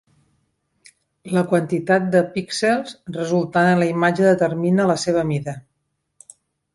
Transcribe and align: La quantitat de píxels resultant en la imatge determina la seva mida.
La 1.35 1.41
quantitat 1.51 2.07
de 2.15 2.21
píxels 2.37 2.95
resultant 3.19 3.69
en 3.73 3.81
la 3.83 3.89
imatge 3.91 4.25
determina 4.29 4.89
la 4.93 4.97
seva 5.05 5.25
mida. 5.33 5.55